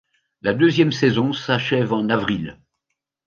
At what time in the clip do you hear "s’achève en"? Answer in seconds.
1.31-2.09